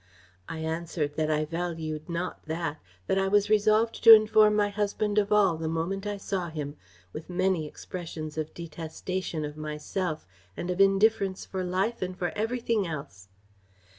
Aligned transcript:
I 0.49 0.57
answered, 0.61 1.13
that 1.13 1.29
I 1.29 1.45
valued 1.45 2.09
not 2.09 2.47
that; 2.47 2.79
that 3.05 3.19
I 3.19 3.27
was 3.27 3.51
resolved 3.51 4.03
to 4.03 4.15
inform 4.15 4.55
my 4.55 4.69
husband 4.69 5.19
of 5.19 5.31
all 5.31 5.57
the 5.57 5.67
moment 5.67 6.07
I 6.07 6.17
saw 6.17 6.49
him; 6.49 6.75
with 7.13 7.29
many 7.29 7.67
expressions 7.67 8.35
of 8.35 8.51
detestation 8.55 9.45
of 9.45 9.55
myself 9.57 10.25
and 10.57 10.71
an 10.71 10.81
indifference 10.81 11.45
for 11.45 11.63
life 11.63 12.01
and 12.01 12.17
for 12.17 12.29
everything 12.35 12.87
else. 12.87 13.27